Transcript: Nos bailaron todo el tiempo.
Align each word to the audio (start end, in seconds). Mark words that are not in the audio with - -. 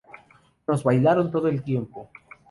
Nos 0.67 0.83
bailaron 0.83 1.29
todo 1.29 1.47
el 1.47 1.61
tiempo. 1.61 2.09